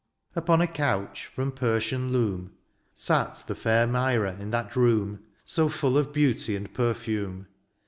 47 0.33 0.43
Upon 0.43 0.61
a 0.61 0.65
couch, 0.67 1.31
£rom 1.37 1.53
Persian 1.55 2.11
loom. 2.11 2.53
Sate 2.95 3.43
the 3.45 3.53
fair 3.53 3.85
Myra 3.85 4.35
in 4.39 4.49
that 4.49 4.75
room. 4.75 5.19
So 5.45 5.69
full 5.69 5.95
of 5.95 6.11
beauty 6.11 6.55
and 6.55 6.73
perfume. 6.73 7.45